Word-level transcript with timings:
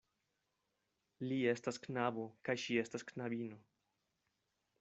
Li 1.27 1.37
estas 1.51 1.79
knabo, 1.85 2.25
kaj 2.49 2.57
ŝi 2.65 2.81
estas 2.85 3.09
knabino. 3.13 3.63